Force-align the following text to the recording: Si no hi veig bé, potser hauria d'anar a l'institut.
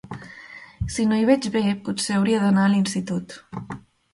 Si 0.95 1.03
no 1.09 1.19
hi 1.19 1.27
veig 1.31 1.45
bé, 1.57 1.63
potser 1.89 2.17
hauria 2.17 2.41
d'anar 2.47 2.65
a 2.65 2.73
l'institut. 2.73 3.41